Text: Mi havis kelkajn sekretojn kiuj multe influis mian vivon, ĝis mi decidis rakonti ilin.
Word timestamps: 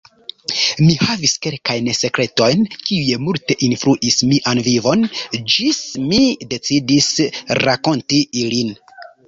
Mi 0.85 0.93
havis 1.01 1.33
kelkajn 1.45 1.89
sekretojn 1.97 2.63
kiuj 2.87 3.19
multe 3.27 3.57
influis 3.69 4.19
mian 4.31 4.63
vivon, 4.71 5.07
ĝis 5.57 5.85
mi 6.09 6.25
decidis 6.57 7.13
rakonti 7.65 8.27
ilin. 8.45 8.77